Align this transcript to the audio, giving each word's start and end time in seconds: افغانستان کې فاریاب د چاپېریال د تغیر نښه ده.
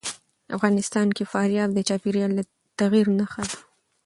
افغانستان 0.55 1.07
کې 1.15 1.23
فاریاب 1.31 1.69
د 1.73 1.79
چاپېریال 1.87 2.31
د 2.35 2.39
تغیر 2.79 3.07
نښه 3.17 3.43
ده. 3.49 3.57